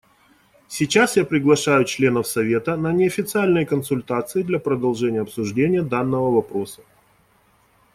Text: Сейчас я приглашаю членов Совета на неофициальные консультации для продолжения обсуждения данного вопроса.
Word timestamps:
Сейчас 0.67 1.15
я 1.17 1.23
приглашаю 1.25 1.85
членов 1.85 2.25
Совета 2.25 2.75
на 2.75 2.91
неофициальные 2.91 3.67
консультации 3.67 4.41
для 4.41 4.57
продолжения 4.57 5.21
обсуждения 5.21 5.83
данного 5.83 6.31
вопроса. 6.37 6.81